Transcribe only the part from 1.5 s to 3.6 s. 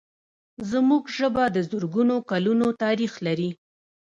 د زرګونو کلونو تاریخ لري.